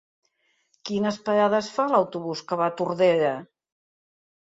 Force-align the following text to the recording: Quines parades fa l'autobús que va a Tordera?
Quines 0.91 1.19
parades 1.27 1.71
fa 1.77 1.87
l'autobús 1.93 2.45
que 2.49 2.61
va 2.65 2.73
a 2.73 2.77
Tordera? 2.83 3.39